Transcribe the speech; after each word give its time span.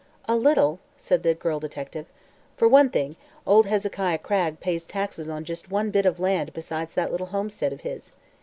"A 0.27 0.35
little," 0.35 0.79
said 0.97 1.21
the 1.21 1.35
girl 1.35 1.59
detective. 1.59 2.07
"For 2.57 2.67
one 2.67 2.89
thing, 2.89 3.17
old 3.45 3.67
Hezekiah 3.67 4.17
Cragg 4.17 4.59
pays 4.59 4.83
taxes 4.83 5.29
on 5.29 5.43
just 5.43 5.69
one 5.69 5.91
bit 5.91 6.07
of 6.07 6.19
land 6.19 6.53
besides 6.53 6.95
that 6.95 7.11
little 7.11 7.27
homestead 7.27 7.71
of 7.71 7.81
his. 7.81 8.13